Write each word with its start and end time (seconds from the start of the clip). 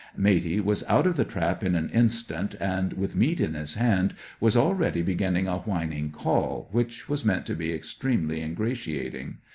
Matey 0.17 0.59
was 0.59 0.83
out 0.85 1.05
of 1.05 1.15
the 1.15 1.23
trap 1.23 1.63
in 1.63 1.75
an 1.75 1.87
instant, 1.91 2.55
and, 2.59 2.93
with 2.93 3.15
meat 3.15 3.39
in 3.39 3.53
his 3.53 3.75
hand, 3.75 4.15
was 4.39 4.57
already 4.57 5.03
beginning 5.03 5.47
a 5.47 5.59
whining 5.59 6.09
call, 6.09 6.67
which 6.71 7.07
was 7.07 7.23
meant 7.23 7.45
to 7.45 7.53
be 7.55 7.71
extremely 7.71 8.41
ingratiating. 8.41 9.37